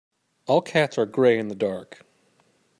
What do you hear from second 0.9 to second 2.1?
are grey in the dark.